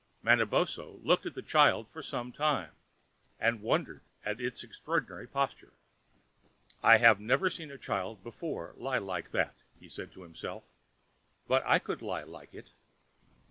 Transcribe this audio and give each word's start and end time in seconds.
Manabozho 0.23 0.99
looked 1.03 1.27
at 1.27 1.35
the 1.35 1.43
child 1.43 1.87
for 1.91 2.01
some 2.01 2.31
time, 2.31 2.71
and 3.39 3.61
wondered 3.61 4.01
at 4.25 4.41
its 4.41 4.63
extraordinary 4.63 5.27
posture. 5.27 5.73
"I 6.81 6.97
have 6.97 7.19
never 7.19 7.51
seen 7.51 7.69
a 7.69 7.77
child 7.77 8.23
before 8.23 8.73
lie 8.77 8.97
like 8.97 9.29
that," 9.29 9.53
said 9.89 10.07
he 10.07 10.13
to 10.15 10.23
himself, 10.23 10.63
"but 11.47 11.61
I 11.67 11.77
could 11.77 12.01
lie 12.01 12.23
like 12.23 12.51
it." 12.51 12.71